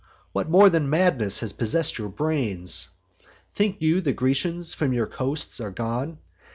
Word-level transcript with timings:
What 0.31 0.49
more 0.49 0.67
than 0.67 0.89
madness 0.89 1.41
has 1.41 1.53
possess'd 1.53 1.99
your 1.99 2.09
brains? 2.09 2.89
Think 3.53 3.75
you 3.83 4.01
the 4.01 4.13
Grecians 4.13 4.73
from 4.73 4.93
your 4.93 5.05
coasts 5.05 5.59
are 5.59 5.69
gone? 5.69 6.17